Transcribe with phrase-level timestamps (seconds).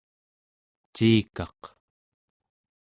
[0.95, 1.59] ciikaq